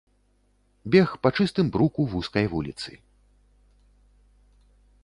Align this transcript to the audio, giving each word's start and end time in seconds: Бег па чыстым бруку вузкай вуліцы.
Бег 0.95 1.09
па 1.25 1.31
чыстым 1.39 1.69
бруку 1.75 2.01
вузкай 2.15 2.45
вуліцы. 2.55 2.91